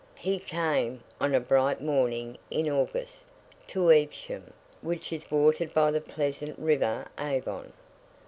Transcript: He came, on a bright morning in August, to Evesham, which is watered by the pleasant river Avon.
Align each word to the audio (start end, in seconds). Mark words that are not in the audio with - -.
He 0.17 0.39
came, 0.39 1.03
on 1.19 1.35
a 1.35 1.39
bright 1.39 1.79
morning 1.79 2.39
in 2.49 2.67
August, 2.67 3.27
to 3.67 3.91
Evesham, 3.91 4.51
which 4.81 5.13
is 5.13 5.29
watered 5.29 5.75
by 5.75 5.91
the 5.91 6.01
pleasant 6.01 6.57
river 6.57 7.05
Avon. 7.19 7.71